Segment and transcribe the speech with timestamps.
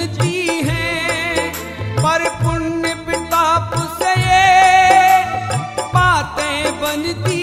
[0.00, 1.52] सुनती हैं
[1.96, 4.14] पर पुण्य पिताप से
[5.94, 7.38] बातें बनती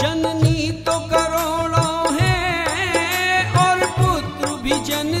[0.00, 5.17] जननी तो करोड़ों हैं और पुत्र भी जन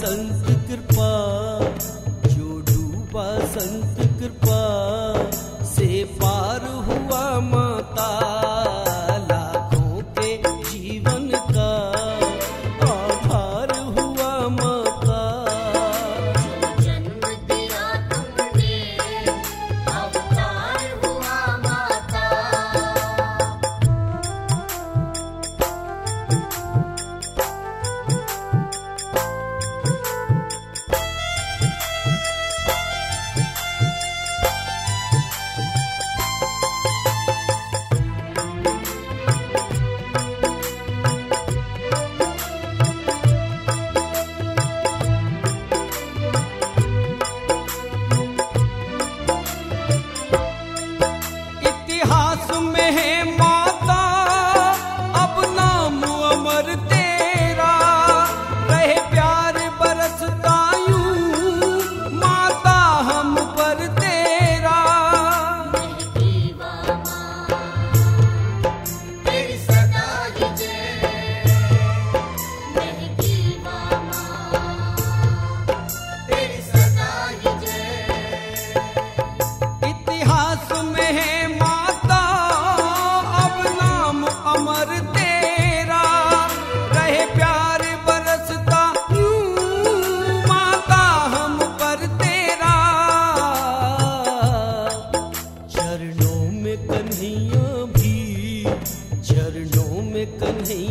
[0.00, 0.28] 真
[0.67, 0.67] 的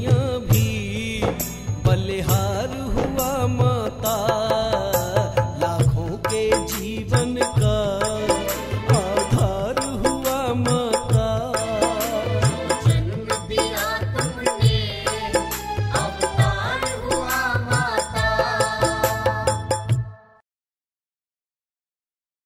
[0.00, 0.39] dünyamı